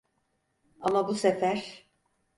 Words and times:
Ama 0.81 1.07
bu 1.07 1.15
sefer… 1.15 1.87